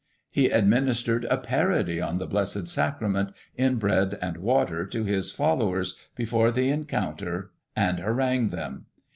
He 0.31 0.49
administered 0.49 1.25
a 1.25 1.37
parody 1.37 2.01
on 2.01 2.17
the 2.17 2.25
blessed 2.25 2.67
Sacrament, 2.67 3.33
in 3.55 3.75
bread 3.75 4.17
and 4.19 4.37
water 4.37 4.83
to 4.83 5.03
his 5.03 5.31
followers, 5.31 5.95
before 6.15 6.51
the 6.51 6.71
encoimter 6.71 7.51
and 7.75 7.99
hararigued 7.99 8.49
them. 8.49 8.87